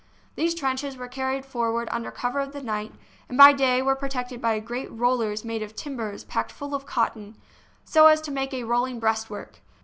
These 0.33 0.55
trenches 0.55 0.97
were 0.97 1.07
carried 1.07 1.45
forward 1.45 1.87
under 1.91 2.09
cover 2.09 2.39
of 2.39 2.53
the 2.53 2.63
night, 2.63 2.91
and 3.29 3.37
by 3.37 3.53
day 3.53 3.83
were 3.83 3.93
protected 3.93 4.41
by 4.41 4.59
great 4.59 4.91
rollers 4.91 5.45
made 5.45 5.61
of 5.61 5.75
timbers 5.75 6.23
packed 6.23 6.51
full 6.51 6.73
of 6.73 6.87
cotton, 6.87 7.35
so 7.85 8.07
as 8.07 8.19
to 8.21 8.31
make 8.31 8.51
a 8.51 8.63
rolling 8.63 8.99
breastwork. 8.99 9.59